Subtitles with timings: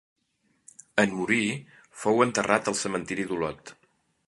[1.03, 1.43] En morir,
[2.05, 3.75] fou enterrat al Cementiri d'Olot.